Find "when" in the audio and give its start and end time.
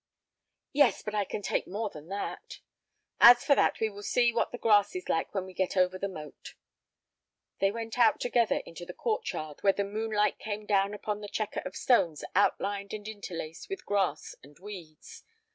5.35-5.45